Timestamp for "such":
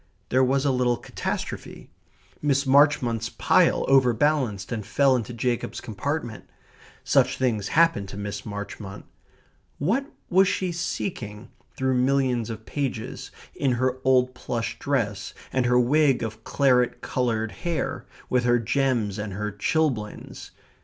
7.03-7.37